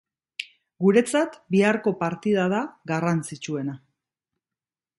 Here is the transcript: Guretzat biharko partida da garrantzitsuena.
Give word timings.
Guretzat 0.85 1.35
biharko 1.55 1.93
partida 1.99 2.47
da 2.55 2.63
garrantzitsuena. 2.93 3.77